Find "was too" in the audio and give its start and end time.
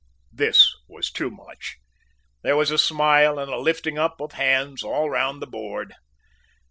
0.89-1.29